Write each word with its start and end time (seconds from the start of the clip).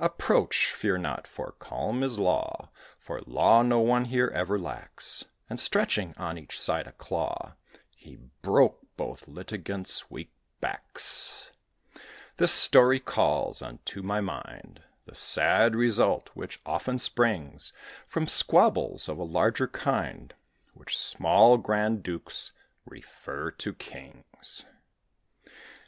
"Approach, 0.00 0.72
fear 0.72 0.98
not, 0.98 1.28
for 1.28 1.52
calm 1.60 2.02
is 2.02 2.18
law; 2.18 2.70
For 2.98 3.20
law 3.20 3.62
no 3.62 3.78
one 3.78 4.06
here 4.06 4.26
ever 4.34 4.58
lacks;" 4.58 5.24
And, 5.48 5.60
stretching 5.60 6.14
on 6.16 6.36
each 6.36 6.58
side 6.60 6.88
a 6.88 6.90
claw, 6.92 7.54
He 7.96 8.16
broke 8.40 8.80
both 8.96 9.28
litigants' 9.28 10.10
weak 10.10 10.32
backs. 10.60 11.52
This 12.38 12.50
story 12.50 12.98
calls 12.98 13.62
unto 13.62 14.02
my 14.02 14.20
mind 14.20 14.82
The 15.06 15.14
sad 15.14 15.76
result 15.76 16.30
which 16.34 16.58
often 16.66 16.98
springs 16.98 17.72
From 18.08 18.26
squabbles 18.26 19.08
of 19.08 19.16
a 19.16 19.22
larger 19.22 19.68
kind, 19.68 20.34
Which 20.74 20.98
small 20.98 21.56
grand 21.56 22.02
dukes 22.02 22.50
refer 22.84 23.52
to 23.52 23.74
kings. 23.74 24.66